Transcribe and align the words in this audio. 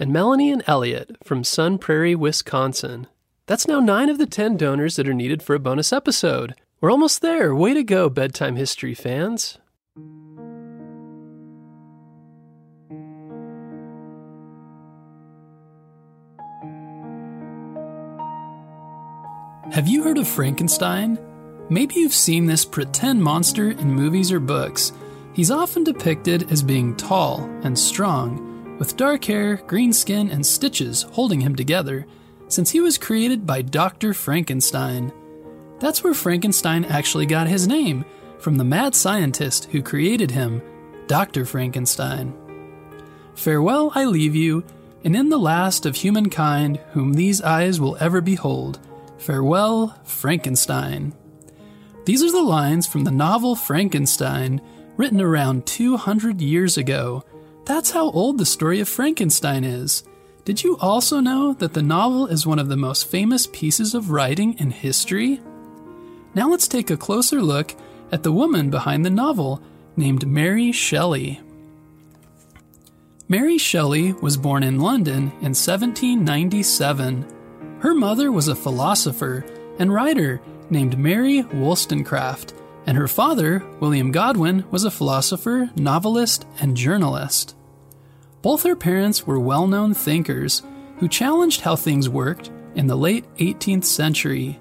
and 0.00 0.12
Melanie 0.12 0.50
and 0.50 0.64
Elliot 0.66 1.16
from 1.22 1.44
Sun 1.44 1.78
Prairie, 1.78 2.14
Wisconsin. 2.14 3.06
That's 3.46 3.68
now 3.68 3.80
nine 3.80 4.08
of 4.08 4.16
the 4.16 4.26
10 4.26 4.56
donors 4.56 4.96
that 4.96 5.06
are 5.06 5.14
needed 5.14 5.42
for 5.42 5.54
a 5.54 5.60
bonus 5.60 5.92
episode. 5.92 6.54
We're 6.80 6.90
almost 6.90 7.20
there. 7.20 7.54
Way 7.54 7.74
to 7.74 7.84
go, 7.84 8.08
bedtime 8.08 8.56
history 8.56 8.94
fans. 8.94 9.58
Have 19.72 19.86
you 19.86 20.02
heard 20.02 20.18
of 20.18 20.26
Frankenstein? 20.26 21.18
Maybe 21.68 21.96
you've 21.96 22.14
seen 22.14 22.46
this 22.46 22.64
pretend 22.64 23.22
monster 23.22 23.70
in 23.70 23.92
movies 23.92 24.32
or 24.32 24.40
books. 24.40 24.92
He's 25.34 25.50
often 25.50 25.84
depicted 25.84 26.50
as 26.50 26.62
being 26.62 26.96
tall 26.96 27.44
and 27.62 27.78
strong, 27.78 28.49
with 28.80 28.96
dark 28.96 29.26
hair, 29.26 29.56
green 29.66 29.92
skin, 29.92 30.30
and 30.30 30.44
stitches 30.44 31.02
holding 31.02 31.40
him 31.40 31.54
together, 31.54 32.06
since 32.48 32.70
he 32.70 32.80
was 32.80 32.98
created 32.98 33.46
by 33.46 33.60
Dr. 33.60 34.14
Frankenstein. 34.14 35.12
That's 35.78 36.02
where 36.02 36.14
Frankenstein 36.14 36.86
actually 36.86 37.26
got 37.26 37.46
his 37.46 37.68
name, 37.68 38.06
from 38.38 38.56
the 38.56 38.64
mad 38.64 38.94
scientist 38.94 39.66
who 39.66 39.82
created 39.82 40.30
him, 40.30 40.62
Dr. 41.06 41.44
Frankenstein. 41.44 42.34
Farewell, 43.34 43.92
I 43.94 44.06
leave 44.06 44.34
you, 44.34 44.64
and 45.04 45.14
in 45.14 45.28
the 45.28 45.38
last 45.38 45.84
of 45.84 45.96
humankind, 45.96 46.78
whom 46.92 47.12
these 47.12 47.42
eyes 47.42 47.78
will 47.80 47.98
ever 48.00 48.22
behold, 48.22 48.80
farewell, 49.18 49.94
Frankenstein. 50.04 51.14
These 52.06 52.22
are 52.22 52.32
the 52.32 52.42
lines 52.42 52.86
from 52.86 53.04
the 53.04 53.10
novel 53.10 53.56
Frankenstein, 53.56 54.62
written 54.96 55.20
around 55.20 55.66
200 55.66 56.40
years 56.40 56.78
ago. 56.78 57.24
That's 57.70 57.92
how 57.92 58.10
old 58.10 58.38
the 58.38 58.46
story 58.46 58.80
of 58.80 58.88
Frankenstein 58.88 59.62
is. 59.62 60.02
Did 60.44 60.64
you 60.64 60.76
also 60.78 61.20
know 61.20 61.52
that 61.52 61.72
the 61.72 61.82
novel 61.82 62.26
is 62.26 62.44
one 62.44 62.58
of 62.58 62.66
the 62.66 62.76
most 62.76 63.06
famous 63.06 63.46
pieces 63.46 63.94
of 63.94 64.10
writing 64.10 64.58
in 64.58 64.72
history? 64.72 65.40
Now 66.34 66.50
let's 66.50 66.66
take 66.66 66.90
a 66.90 66.96
closer 66.96 67.40
look 67.40 67.76
at 68.10 68.24
the 68.24 68.32
woman 68.32 68.70
behind 68.70 69.06
the 69.06 69.10
novel, 69.10 69.62
named 69.96 70.26
Mary 70.26 70.72
Shelley. 70.72 71.40
Mary 73.28 73.56
Shelley 73.56 74.14
was 74.14 74.36
born 74.36 74.64
in 74.64 74.80
London 74.80 75.30
in 75.38 75.54
1797. 75.54 77.24
Her 77.78 77.94
mother 77.94 78.32
was 78.32 78.48
a 78.48 78.56
philosopher 78.56 79.44
and 79.78 79.94
writer 79.94 80.40
named 80.70 80.98
Mary 80.98 81.42
Wollstonecraft, 81.42 82.52
and 82.86 82.98
her 82.98 83.06
father, 83.06 83.64
William 83.78 84.10
Godwin, 84.10 84.64
was 84.72 84.82
a 84.82 84.90
philosopher, 84.90 85.70
novelist, 85.76 86.48
and 86.58 86.76
journalist. 86.76 87.54
Both 88.42 88.62
her 88.62 88.76
parents 88.76 89.26
were 89.26 89.38
well 89.38 89.66
known 89.66 89.94
thinkers 89.94 90.62
who 90.98 91.08
challenged 91.08 91.60
how 91.60 91.76
things 91.76 92.08
worked 92.08 92.50
in 92.74 92.86
the 92.86 92.96
late 92.96 93.24
18th 93.36 93.84
century. 93.84 94.58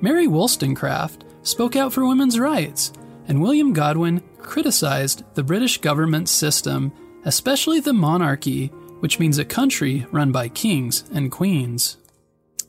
Mary 0.00 0.26
Wollstonecraft 0.26 1.24
spoke 1.42 1.76
out 1.76 1.92
for 1.92 2.06
women's 2.06 2.38
rights, 2.38 2.92
and 3.28 3.40
William 3.40 3.72
Godwin 3.72 4.22
criticized 4.38 5.24
the 5.34 5.42
British 5.42 5.80
government 5.80 6.28
system, 6.28 6.92
especially 7.24 7.80
the 7.80 7.92
monarchy, 7.92 8.68
which 9.00 9.18
means 9.18 9.38
a 9.38 9.44
country 9.44 10.06
run 10.10 10.32
by 10.32 10.48
kings 10.48 11.04
and 11.12 11.30
queens. 11.30 11.96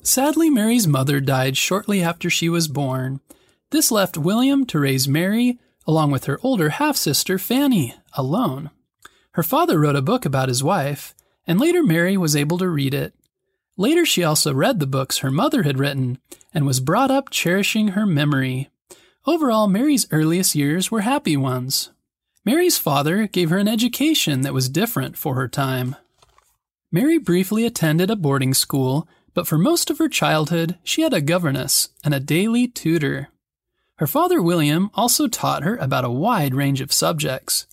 Sadly, 0.03 0.49
Mary's 0.49 0.87
mother 0.87 1.19
died 1.19 1.57
shortly 1.57 2.01
after 2.01 2.29
she 2.29 2.49
was 2.49 2.67
born. 2.67 3.19
This 3.69 3.91
left 3.91 4.17
William 4.17 4.65
to 4.67 4.79
raise 4.79 5.07
Mary, 5.07 5.59
along 5.85 6.11
with 6.11 6.25
her 6.25 6.39
older 6.41 6.69
half 6.69 6.97
sister 6.97 7.37
Fanny, 7.37 7.95
alone. 8.13 8.71
Her 9.33 9.43
father 9.43 9.79
wrote 9.79 9.95
a 9.95 10.01
book 10.01 10.25
about 10.25 10.49
his 10.49 10.63
wife, 10.63 11.15
and 11.47 11.59
later 11.59 11.83
Mary 11.83 12.17
was 12.17 12.35
able 12.35 12.57
to 12.57 12.67
read 12.67 12.93
it. 12.93 13.13
Later, 13.77 14.05
she 14.05 14.23
also 14.23 14.53
read 14.53 14.79
the 14.79 14.87
books 14.87 15.19
her 15.19 15.31
mother 15.31 15.63
had 15.63 15.79
written 15.79 16.19
and 16.53 16.65
was 16.65 16.79
brought 16.79 17.09
up 17.09 17.29
cherishing 17.29 17.89
her 17.89 18.05
memory. 18.05 18.69
Overall, 19.25 19.67
Mary's 19.67 20.07
earliest 20.11 20.55
years 20.55 20.91
were 20.91 21.01
happy 21.01 21.37
ones. 21.37 21.91
Mary's 22.43 22.77
father 22.77 23.27
gave 23.27 23.49
her 23.49 23.57
an 23.57 23.67
education 23.67 24.41
that 24.41 24.53
was 24.53 24.67
different 24.67 25.15
for 25.17 25.35
her 25.35 25.47
time. 25.47 25.95
Mary 26.91 27.17
briefly 27.17 27.65
attended 27.65 28.11
a 28.11 28.15
boarding 28.15 28.53
school, 28.53 29.07
but 29.33 29.47
for 29.47 29.57
most 29.57 29.89
of 29.89 29.97
her 29.97 30.09
childhood, 30.09 30.77
she 30.83 31.03
had 31.03 31.13
a 31.13 31.21
governess 31.21 31.89
and 32.03 32.13
a 32.13 32.19
daily 32.19 32.67
tutor. 32.67 33.29
Her 33.95 34.07
father, 34.07 34.41
William, 34.41 34.89
also 34.95 35.27
taught 35.27 35.63
her 35.63 35.77
about 35.77 36.03
a 36.03 36.09
wide 36.09 36.53
range 36.53 36.81
of 36.81 36.91
subjects. 36.91 37.67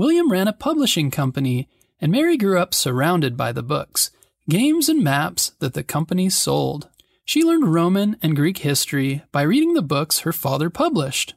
William 0.00 0.32
ran 0.32 0.48
a 0.48 0.54
publishing 0.54 1.10
company, 1.10 1.68
and 2.00 2.10
Mary 2.10 2.38
grew 2.38 2.58
up 2.58 2.72
surrounded 2.72 3.36
by 3.36 3.52
the 3.52 3.62
books, 3.62 4.10
games, 4.48 4.88
and 4.88 5.04
maps 5.04 5.52
that 5.58 5.74
the 5.74 5.82
company 5.82 6.30
sold. 6.30 6.88
She 7.26 7.44
learned 7.44 7.74
Roman 7.74 8.16
and 8.22 8.34
Greek 8.34 8.56
history 8.56 9.22
by 9.30 9.42
reading 9.42 9.74
the 9.74 9.82
books 9.82 10.20
her 10.20 10.32
father 10.32 10.70
published. 10.70 11.34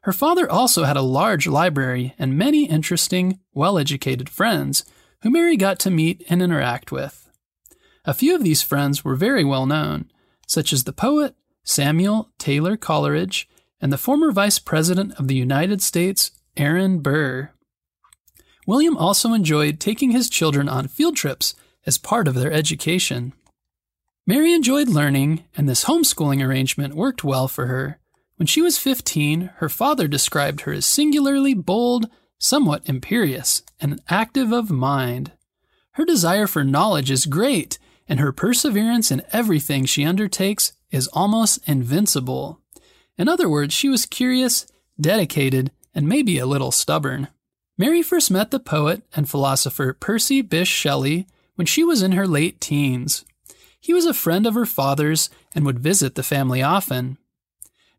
Her 0.00 0.12
father 0.12 0.50
also 0.50 0.82
had 0.82 0.96
a 0.96 1.02
large 1.02 1.46
library 1.46 2.16
and 2.18 2.36
many 2.36 2.64
interesting, 2.64 3.38
well 3.52 3.78
educated 3.78 4.28
friends 4.28 4.84
who 5.22 5.30
Mary 5.30 5.56
got 5.56 5.78
to 5.78 5.88
meet 5.88 6.24
and 6.28 6.42
interact 6.42 6.90
with. 6.90 7.30
A 8.04 8.12
few 8.12 8.34
of 8.34 8.42
these 8.42 8.60
friends 8.60 9.04
were 9.04 9.14
very 9.14 9.44
well 9.44 9.66
known, 9.66 10.10
such 10.48 10.72
as 10.72 10.82
the 10.82 10.92
poet 10.92 11.36
Samuel 11.62 12.32
Taylor 12.38 12.76
Coleridge 12.76 13.48
and 13.80 13.92
the 13.92 13.96
former 13.96 14.32
Vice 14.32 14.58
President 14.58 15.12
of 15.12 15.28
the 15.28 15.36
United 15.36 15.80
States, 15.80 16.32
Aaron 16.56 16.98
Burr. 16.98 17.53
William 18.66 18.96
also 18.96 19.32
enjoyed 19.32 19.78
taking 19.80 20.10
his 20.10 20.30
children 20.30 20.68
on 20.68 20.88
field 20.88 21.16
trips 21.16 21.54
as 21.86 21.98
part 21.98 22.26
of 22.26 22.34
their 22.34 22.52
education. 22.52 23.32
Mary 24.26 24.52
enjoyed 24.52 24.88
learning, 24.88 25.44
and 25.56 25.68
this 25.68 25.84
homeschooling 25.84 26.42
arrangement 26.42 26.94
worked 26.94 27.22
well 27.22 27.46
for 27.46 27.66
her. 27.66 27.98
When 28.36 28.46
she 28.46 28.62
was 28.62 28.78
15, 28.78 29.50
her 29.56 29.68
father 29.68 30.08
described 30.08 30.62
her 30.62 30.72
as 30.72 30.86
singularly 30.86 31.52
bold, 31.52 32.08
somewhat 32.38 32.82
imperious, 32.86 33.62
and 33.80 34.00
active 34.08 34.50
of 34.50 34.70
mind. 34.70 35.32
Her 35.92 36.04
desire 36.04 36.46
for 36.46 36.64
knowledge 36.64 37.10
is 37.10 37.26
great, 37.26 37.78
and 38.08 38.18
her 38.18 38.32
perseverance 38.32 39.10
in 39.10 39.22
everything 39.30 39.84
she 39.84 40.04
undertakes 40.04 40.72
is 40.90 41.08
almost 41.08 41.60
invincible. 41.68 42.60
In 43.16 43.28
other 43.28 43.48
words, 43.48 43.74
she 43.74 43.88
was 43.88 44.06
curious, 44.06 44.66
dedicated, 45.00 45.70
and 45.94 46.08
maybe 46.08 46.38
a 46.38 46.46
little 46.46 46.72
stubborn. 46.72 47.28
Mary 47.76 48.02
first 48.02 48.30
met 48.30 48.50
the 48.50 48.60
poet 48.60 49.02
and 49.16 49.28
philosopher 49.28 49.92
Percy 49.92 50.42
Bysshe 50.42 50.66
Shelley 50.68 51.26
when 51.56 51.66
she 51.66 51.82
was 51.82 52.02
in 52.02 52.12
her 52.12 52.26
late 52.26 52.60
teens. 52.60 53.24
He 53.80 53.92
was 53.92 54.06
a 54.06 54.14
friend 54.14 54.46
of 54.46 54.54
her 54.54 54.66
father's 54.66 55.28
and 55.54 55.66
would 55.66 55.80
visit 55.80 56.14
the 56.14 56.22
family 56.22 56.62
often. 56.62 57.18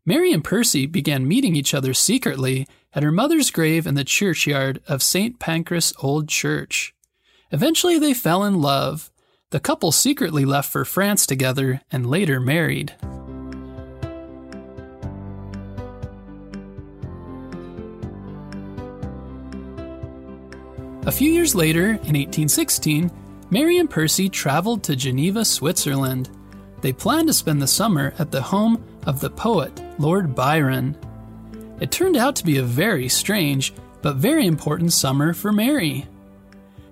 Mary 0.04 0.32
and 0.32 0.42
Percy 0.42 0.86
began 0.86 1.28
meeting 1.28 1.54
each 1.54 1.74
other 1.74 1.92
secretly 1.92 2.66
at 2.94 3.02
her 3.02 3.12
mother's 3.12 3.50
grave 3.50 3.86
in 3.86 3.94
the 3.94 4.04
churchyard 4.04 4.80
of 4.88 5.02
St. 5.02 5.38
Pancras 5.38 5.92
Old 6.02 6.28
Church. 6.28 6.94
Eventually, 7.50 7.98
they 7.98 8.14
fell 8.14 8.44
in 8.44 8.60
love. 8.60 9.10
The 9.50 9.60
couple 9.60 9.92
secretly 9.92 10.44
left 10.44 10.72
for 10.72 10.84
France 10.84 11.26
together 11.26 11.82
and 11.92 12.08
later 12.08 12.40
married. 12.40 12.94
A 21.06 21.12
few 21.12 21.30
years 21.30 21.54
later, 21.54 21.84
in 21.84 22.16
1816, 22.16 23.12
Mary 23.50 23.78
and 23.78 23.88
Percy 23.88 24.28
traveled 24.28 24.82
to 24.82 24.96
Geneva, 24.96 25.44
Switzerland. 25.44 26.28
They 26.80 26.92
planned 26.92 27.28
to 27.28 27.32
spend 27.32 27.62
the 27.62 27.68
summer 27.68 28.12
at 28.18 28.32
the 28.32 28.42
home 28.42 28.84
of 29.06 29.20
the 29.20 29.30
poet 29.30 29.80
Lord 30.00 30.34
Byron. 30.34 30.96
It 31.80 31.92
turned 31.92 32.16
out 32.16 32.34
to 32.36 32.44
be 32.44 32.58
a 32.58 32.64
very 32.64 33.08
strange 33.08 33.72
but 34.02 34.16
very 34.16 34.46
important 34.46 34.92
summer 34.92 35.32
for 35.32 35.52
Mary. 35.52 36.06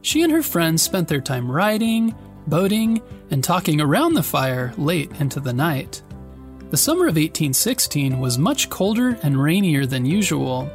She 0.02 0.22
and 0.22 0.30
her 0.30 0.44
friends 0.44 0.80
spent 0.80 1.08
their 1.08 1.20
time 1.20 1.50
riding, 1.50 2.14
boating, 2.46 3.02
and 3.32 3.42
talking 3.42 3.80
around 3.80 4.14
the 4.14 4.22
fire 4.22 4.72
late 4.76 5.10
into 5.18 5.40
the 5.40 5.52
night. 5.52 6.02
The 6.70 6.76
summer 6.76 7.06
of 7.06 7.16
1816 7.16 8.20
was 8.20 8.38
much 8.38 8.70
colder 8.70 9.18
and 9.24 9.42
rainier 9.42 9.86
than 9.86 10.06
usual. 10.06 10.70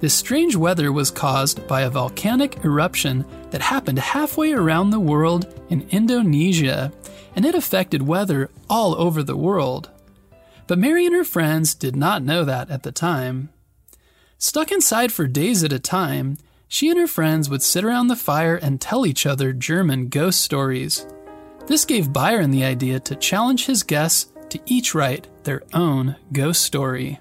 This 0.00 0.14
strange 0.14 0.56
weather 0.56 0.90
was 0.90 1.10
caused 1.10 1.66
by 1.68 1.82
a 1.82 1.90
volcanic 1.90 2.64
eruption 2.64 3.26
that 3.50 3.60
happened 3.60 3.98
halfway 3.98 4.52
around 4.52 4.90
the 4.90 4.98
world 4.98 5.54
in 5.68 5.86
Indonesia, 5.90 6.90
and 7.36 7.44
it 7.44 7.54
affected 7.54 8.06
weather 8.06 8.48
all 8.70 8.94
over 8.94 9.22
the 9.22 9.36
world. 9.36 9.90
But 10.66 10.78
Mary 10.78 11.04
and 11.04 11.14
her 11.14 11.24
friends 11.24 11.74
did 11.74 11.96
not 11.96 12.22
know 12.22 12.44
that 12.44 12.70
at 12.70 12.82
the 12.82 12.92
time. 12.92 13.50
Stuck 14.38 14.72
inside 14.72 15.12
for 15.12 15.26
days 15.26 15.62
at 15.62 15.72
a 15.72 15.78
time, 15.78 16.38
she 16.66 16.88
and 16.88 16.98
her 16.98 17.06
friends 17.06 17.50
would 17.50 17.62
sit 17.62 17.84
around 17.84 18.06
the 18.06 18.16
fire 18.16 18.56
and 18.56 18.80
tell 18.80 19.04
each 19.04 19.26
other 19.26 19.52
German 19.52 20.08
ghost 20.08 20.40
stories. 20.40 21.06
This 21.66 21.84
gave 21.84 22.12
Byron 22.12 22.52
the 22.52 22.64
idea 22.64 23.00
to 23.00 23.16
challenge 23.16 23.66
his 23.66 23.82
guests 23.82 24.32
to 24.48 24.58
each 24.64 24.94
write 24.94 25.26
their 25.44 25.62
own 25.74 26.16
ghost 26.32 26.62
story. 26.62 27.20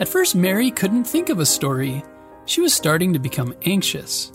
At 0.00 0.08
first, 0.08 0.34
Mary 0.34 0.70
couldn't 0.70 1.04
think 1.04 1.28
of 1.28 1.40
a 1.40 1.46
story. 1.46 2.02
She 2.46 2.62
was 2.62 2.72
starting 2.72 3.12
to 3.12 3.18
become 3.18 3.54
anxious. 3.66 4.32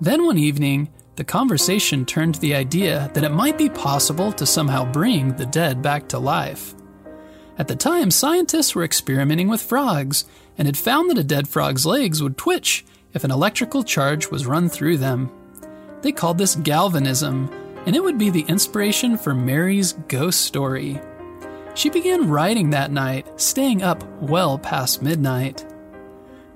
Then 0.00 0.24
one 0.24 0.38
evening, 0.38 0.88
the 1.16 1.24
conversation 1.24 2.06
turned 2.06 2.36
to 2.36 2.40
the 2.40 2.54
idea 2.54 3.10
that 3.12 3.22
it 3.22 3.32
might 3.32 3.58
be 3.58 3.68
possible 3.68 4.32
to 4.32 4.46
somehow 4.46 4.90
bring 4.90 5.36
the 5.36 5.44
dead 5.44 5.82
back 5.82 6.08
to 6.08 6.18
life. 6.18 6.74
At 7.58 7.68
the 7.68 7.76
time, 7.76 8.10
scientists 8.10 8.74
were 8.74 8.84
experimenting 8.84 9.48
with 9.48 9.60
frogs 9.60 10.24
and 10.56 10.66
had 10.66 10.78
found 10.78 11.10
that 11.10 11.18
a 11.18 11.24
dead 11.24 11.46
frog's 11.46 11.84
legs 11.84 12.22
would 12.22 12.38
twitch 12.38 12.82
if 13.12 13.22
an 13.22 13.30
electrical 13.30 13.84
charge 13.84 14.30
was 14.30 14.46
run 14.46 14.70
through 14.70 14.96
them. 14.96 15.30
They 16.00 16.12
called 16.12 16.38
this 16.38 16.56
galvanism, 16.56 17.50
and 17.84 17.94
it 17.94 18.02
would 18.02 18.16
be 18.16 18.30
the 18.30 18.46
inspiration 18.48 19.18
for 19.18 19.34
Mary's 19.34 19.92
ghost 20.08 20.40
story. 20.40 21.02
She 21.74 21.88
began 21.88 22.28
writing 22.28 22.70
that 22.70 22.90
night, 22.90 23.40
staying 23.40 23.82
up 23.82 24.04
well 24.20 24.58
past 24.58 25.02
midnight. 25.02 25.64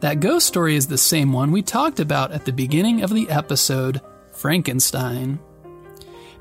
That 0.00 0.20
ghost 0.20 0.46
story 0.46 0.76
is 0.76 0.86
the 0.86 0.98
same 0.98 1.32
one 1.32 1.52
we 1.52 1.62
talked 1.62 2.00
about 2.00 2.32
at 2.32 2.44
the 2.44 2.52
beginning 2.52 3.02
of 3.02 3.14
the 3.14 3.28
episode 3.30 4.02
Frankenstein. 4.32 5.38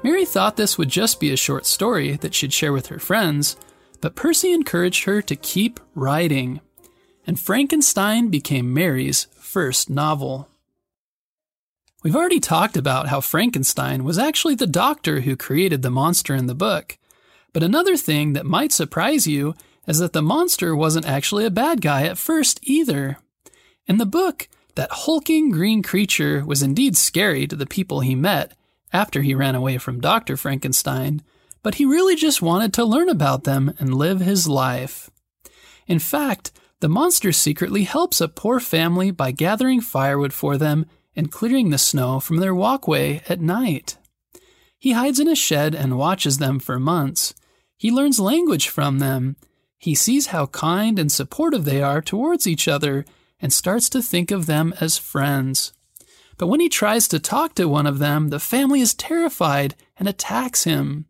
Mary 0.04 0.25
thought 0.25 0.57
this 0.57 0.77
would 0.77 0.89
just 0.89 1.19
be 1.19 1.31
a 1.31 1.38
short 1.38 1.66
story 1.66 2.18
that 2.18 2.33
she'd 2.33 2.54
share 2.54 2.74
with 2.74 2.88
her 2.88 3.00
friends, 3.00 3.56
but 4.01 4.16
Percy 4.16 4.51
encouraged 4.51 5.06
her 5.06 5.22
to 5.22 5.36
keep 5.38 5.80
writing, 5.95 6.60
and 7.25 7.39
Frankenstein 7.39 8.27
became 8.27 8.74
Mary's 8.74 9.27
first 9.39 9.89
novel. 9.89 10.50
We've 12.04 12.16
already 12.16 12.42
talked 12.42 12.77
about 12.77 13.07
how 13.07 13.22
Frankenstein 13.22 14.04
was 14.04 14.19
actually 14.19 14.56
the 14.56 14.68
doctor 14.68 15.22
who 15.22 15.36
created 15.36 15.81
the 15.81 15.89
monster 15.89 16.36
in 16.36 16.45
the 16.45 16.54
book. 16.54 16.98
But 17.56 17.63
another 17.63 17.96
thing 17.96 18.34
that 18.34 18.46
might 18.46 18.74
surprise 18.74 19.28
you 19.28 19.56
is 19.88 20.00
that 20.00 20.12
the 20.12 20.22
monster 20.22 20.75
wasn't 20.75 21.07
actually 21.07 21.46
a 21.46 21.50
bad 21.50 21.80
guy 21.80 22.04
at 22.04 22.18
first 22.18 22.60
either. 22.63 23.18
In 23.88 23.98
the 23.98 24.06
book, 24.06 24.50
that 24.75 24.92
hulking 24.92 25.52
green 25.52 25.81
creature 25.81 26.44
was 26.46 26.62
indeed 26.62 26.98
scary 26.98 27.48
to 27.48 27.56
the 27.56 27.66
people 27.66 28.02
he 28.02 28.13
met 28.13 28.57
after 28.92 29.22
he 29.22 29.34
ran 29.34 29.56
away 29.56 29.78
from 29.78 30.02
Dr. 30.02 30.36
Frankenstein, 30.36 31.22
but 31.63 31.75
he 31.75 31.86
really 31.86 32.18
just 32.18 32.42
wanted 32.42 32.74
to 32.74 32.84
learn 32.84 33.07
about 33.07 33.46
them 33.46 33.74
and 33.80 33.96
live 33.96 34.19
his 34.19 34.50
life. 34.50 35.10
In 35.88 36.00
fact, 36.00 36.51
the 36.81 36.90
monster 36.90 37.31
secretly 37.31 37.84
helps 37.84 38.19
a 38.19 38.28
poor 38.28 38.60
family 38.60 39.12
by 39.12 39.31
gathering 39.31 39.80
firewood 39.80 40.34
for 40.34 40.58
them 40.58 40.88
and 41.16 41.31
clearing 41.31 41.69
the 41.69 41.78
snow 41.78 42.19
from 42.19 42.36
their 42.36 42.54
walkway 42.54 43.22
at 43.30 43.40
night. 43.40 43.98
He 44.78 44.92
hides 44.92 45.22
in 45.22 45.30
a 45.30 45.36
shed 45.36 45.74
and 45.74 45.98
watches 45.98 46.38
them 46.38 46.60
for 46.60 46.81
months. 46.81 47.34
He 47.77 47.92
learns 47.92 48.19
language 48.19 48.69
from 48.69 49.00
them. 49.00 49.36
He 49.77 49.95
sees 49.95 50.27
how 50.27 50.48
kind 50.48 50.98
and 50.98 51.12
supportive 51.12 51.66
they 51.66 51.81
are 51.81 52.01
towards 52.01 52.48
each 52.48 52.68
other 52.68 53.06
and 53.39 53.51
starts 53.51 53.89
to 53.89 54.01
think 54.01 54.31
of 54.31 54.45
them 54.45 54.74
as 54.80 54.98
friends. 54.98 55.74
But 56.38 56.48
when 56.48 56.60
he 56.60 56.69
tries 56.69 57.07
to 57.10 57.19
talk 57.19 57.56
to 57.56 57.68
one 57.68 57.86
of 57.86 58.00
them, 58.00 58.30
the 58.30 58.39
family 58.39 58.81
is 58.81 58.94
terrified 58.94 59.75
and 59.98 60.07
attacks 60.07 60.63
him. 60.63 61.06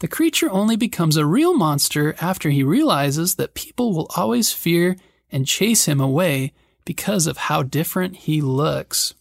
The 0.00 0.08
creature 0.08 0.50
only 0.50 0.76
becomes 0.76 1.16
a 1.16 1.24
real 1.24 1.54
monster 1.54 2.16
after 2.20 2.50
he 2.50 2.62
realizes 2.62 3.36
that 3.36 3.54
people 3.54 3.94
will 3.94 4.10
always 4.16 4.52
fear 4.52 4.96
and 5.30 5.46
chase 5.46 5.86
him 5.86 6.00
away 6.00 6.52
because 6.84 7.26
of 7.26 7.36
how 7.36 7.62
different 7.62 8.16
he 8.16 8.40
looks. 8.40 9.14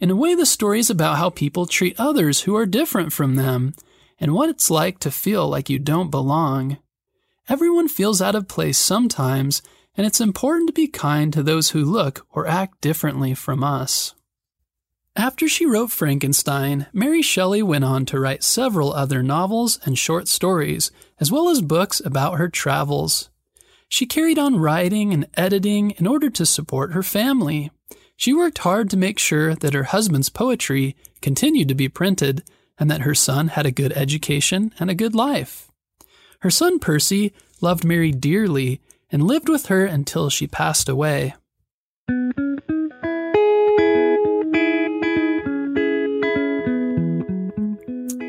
In 0.00 0.10
a 0.10 0.16
way, 0.16 0.34
the 0.34 0.46
story 0.46 0.80
is 0.80 0.90
about 0.90 1.18
how 1.18 1.30
people 1.30 1.66
treat 1.66 1.98
others 1.98 2.42
who 2.42 2.56
are 2.56 2.66
different 2.66 3.12
from 3.12 3.36
them 3.36 3.74
and 4.18 4.32
what 4.34 4.48
it's 4.48 4.70
like 4.70 4.98
to 5.00 5.10
feel 5.10 5.48
like 5.48 5.70
you 5.70 5.78
don't 5.78 6.10
belong. 6.10 6.78
Everyone 7.48 7.88
feels 7.88 8.20
out 8.20 8.34
of 8.34 8.48
place 8.48 8.78
sometimes, 8.78 9.62
and 9.96 10.06
it's 10.06 10.20
important 10.20 10.68
to 10.68 10.72
be 10.72 10.88
kind 10.88 11.32
to 11.32 11.42
those 11.42 11.70
who 11.70 11.84
look 11.84 12.26
or 12.30 12.46
act 12.46 12.80
differently 12.80 13.34
from 13.34 13.62
us. 13.62 14.14
After 15.14 15.48
she 15.48 15.64
wrote 15.64 15.90
Frankenstein, 15.90 16.86
Mary 16.92 17.22
Shelley 17.22 17.62
went 17.62 17.84
on 17.84 18.04
to 18.06 18.20
write 18.20 18.44
several 18.44 18.92
other 18.92 19.22
novels 19.22 19.78
and 19.84 19.98
short 19.98 20.28
stories, 20.28 20.90
as 21.18 21.32
well 21.32 21.48
as 21.48 21.62
books 21.62 22.02
about 22.04 22.36
her 22.36 22.50
travels. 22.50 23.30
She 23.88 24.04
carried 24.04 24.38
on 24.38 24.58
writing 24.58 25.14
and 25.14 25.26
editing 25.34 25.92
in 25.92 26.06
order 26.06 26.28
to 26.30 26.44
support 26.44 26.92
her 26.92 27.02
family. 27.02 27.70
She 28.16 28.34
worked 28.34 28.58
hard 28.58 28.90
to 28.90 28.96
make 28.98 29.18
sure 29.18 29.54
that 29.54 29.72
her 29.72 29.84
husband's 29.84 30.28
poetry 30.28 30.96
continued 31.22 31.68
to 31.68 31.74
be 31.74 31.88
printed 31.88 32.42
and 32.78 32.90
that 32.90 33.02
her 33.02 33.14
son 33.14 33.48
had 33.48 33.66
a 33.66 33.70
good 33.70 33.92
education 33.92 34.72
and 34.78 34.90
a 34.90 34.94
good 34.94 35.14
life. 35.14 35.70
Her 36.40 36.50
son 36.50 36.78
Percy 36.78 37.32
loved 37.60 37.84
Mary 37.84 38.12
dearly 38.12 38.80
and 39.10 39.22
lived 39.22 39.48
with 39.48 39.66
her 39.66 39.84
until 39.84 40.30
she 40.30 40.46
passed 40.46 40.88
away. 40.88 41.34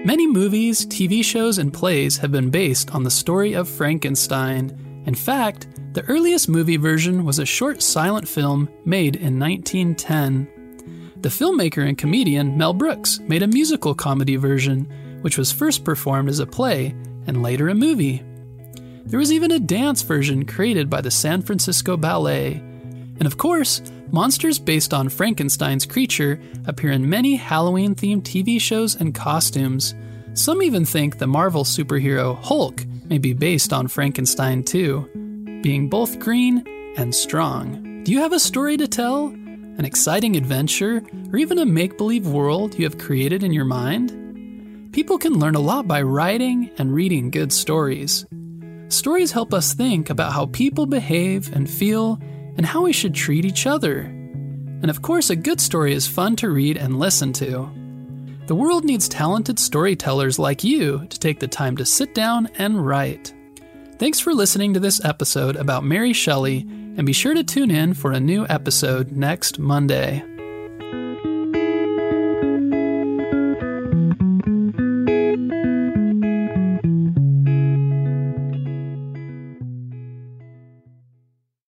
Many 0.05 0.25
movies, 0.25 0.85
TV 0.85 1.23
shows, 1.23 1.57
and 1.57 1.73
plays 1.73 2.17
have 2.17 2.31
been 2.31 2.49
based 2.49 2.95
on 2.95 3.03
the 3.03 3.11
story 3.11 3.53
of 3.53 3.67
Frankenstein. 3.67 5.03
In 5.05 5.15
fact, 5.15 5.67
the 5.93 6.05
earliest 6.05 6.47
movie 6.47 6.77
version 6.77 7.25
was 7.25 7.39
a 7.39 7.45
short 7.45 7.81
silent 7.81 8.27
film 8.27 8.69
made 8.85 9.15
in 9.17 9.37
1910. 9.37 10.47
The 11.21 11.29
filmmaker 11.29 11.87
and 11.87 11.97
comedian 11.97 12.57
Mel 12.57 12.73
Brooks 12.73 13.19
made 13.21 13.41
a 13.41 13.47
musical 13.47 13.95
comedy 13.95 14.35
version, 14.35 14.87
which 15.21 15.37
was 15.37 15.51
first 15.51 15.83
performed 15.83 16.29
as 16.29 16.39
a 16.39 16.45
play 16.45 16.95
and 17.25 17.41
later 17.41 17.69
a 17.69 17.75
movie. 17.75 18.23
There 19.05 19.19
was 19.19 19.31
even 19.31 19.51
a 19.51 19.59
dance 19.59 20.03
version 20.03 20.45
created 20.45 20.89
by 20.89 21.01
the 21.01 21.09
San 21.09 21.41
Francisco 21.41 21.97
Ballet. 21.97 22.53
And 23.19 23.25
of 23.25 23.37
course, 23.37 23.81
Monsters 24.11 24.59
based 24.59 24.93
on 24.93 25.09
Frankenstein's 25.09 25.85
creature 25.85 26.39
appear 26.65 26.91
in 26.91 27.09
many 27.09 27.35
Halloween 27.35 27.95
themed 27.95 28.21
TV 28.21 28.61
shows 28.61 28.95
and 28.95 29.13
costumes. 29.13 29.95
Some 30.33 30.61
even 30.61 30.85
think 30.85 31.17
the 31.17 31.27
Marvel 31.27 31.63
superhero 31.63 32.37
Hulk 32.43 32.85
may 33.05 33.17
be 33.17 33.33
based 33.33 33.73
on 33.73 33.87
Frankenstein 33.87 34.63
too, 34.63 35.09
being 35.63 35.89
both 35.89 36.19
green 36.19 36.63
and 36.95 37.13
strong. 37.13 38.03
Do 38.03 38.11
you 38.11 38.19
have 38.19 38.33
a 38.33 38.39
story 38.39 38.77
to 38.77 38.87
tell? 38.87 39.35
An 39.77 39.85
exciting 39.85 40.35
adventure, 40.35 41.03
or 41.31 41.37
even 41.37 41.59
a 41.59 41.65
make 41.65 41.99
believe 41.99 42.27
world 42.27 42.77
you 42.79 42.85
have 42.85 42.97
created 42.97 43.43
in 43.43 43.53
your 43.53 43.65
mind? 43.65 44.91
People 44.91 45.19
can 45.19 45.37
learn 45.37 45.53
a 45.53 45.59
lot 45.59 45.87
by 45.87 46.01
writing 46.01 46.71
and 46.79 46.91
reading 46.91 47.29
good 47.29 47.53
stories. 47.53 48.25
Stories 48.89 49.31
help 49.31 49.53
us 49.53 49.75
think 49.75 50.09
about 50.09 50.33
how 50.33 50.47
people 50.47 50.87
behave 50.87 51.55
and 51.55 51.69
feel 51.69 52.19
and 52.57 52.65
how 52.65 52.81
we 52.81 52.91
should 52.91 53.13
treat 53.13 53.45
each 53.45 53.67
other. 53.67 53.99
And 53.99 54.89
of 54.89 55.03
course, 55.03 55.29
a 55.29 55.35
good 55.35 55.61
story 55.61 55.93
is 55.93 56.07
fun 56.07 56.35
to 56.37 56.49
read 56.49 56.77
and 56.77 56.97
listen 56.97 57.31
to. 57.33 57.69
The 58.47 58.55
world 58.55 58.83
needs 58.83 59.07
talented 59.07 59.59
storytellers 59.59 60.39
like 60.39 60.63
you 60.63 61.05
to 61.05 61.19
take 61.19 61.39
the 61.39 61.47
time 61.47 61.77
to 61.77 61.85
sit 61.85 62.15
down 62.15 62.47
and 62.57 62.83
write. 62.83 63.31
Thanks 63.99 64.19
for 64.19 64.33
listening 64.33 64.73
to 64.73 64.79
this 64.79 65.03
episode 65.05 65.55
about 65.55 65.83
Mary 65.83 66.13
Shelley, 66.13 66.65
and 66.97 67.05
be 67.05 67.13
sure 67.13 67.33
to 67.33 67.43
tune 67.43 67.71
in 67.71 67.93
for 67.93 68.11
a 68.11 68.19
new 68.19 68.45
episode 68.49 69.11
next 69.13 69.59
Monday. 69.59 70.36